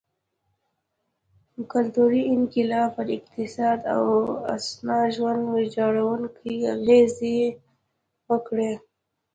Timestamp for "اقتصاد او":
3.17-4.05